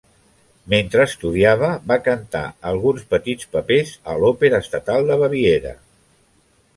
[0.73, 5.75] Mentre estudiava, va cantar alguns petits papers a l'Òpera Estatal de Baviera.